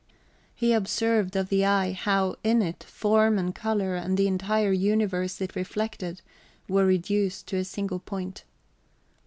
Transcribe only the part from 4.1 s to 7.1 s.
the entire universe it reflected, were